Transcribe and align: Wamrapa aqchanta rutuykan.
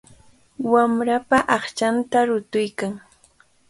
Wamrapa 0.71 1.37
aqchanta 1.55 2.17
rutuykan. 2.27 2.93